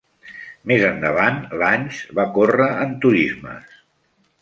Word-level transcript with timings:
Més 0.71 0.85
endavant, 0.87 1.37
Langes 1.65 2.01
va 2.21 2.27
córrer 2.39 2.71
en 2.87 2.99
turismes. 3.07 3.81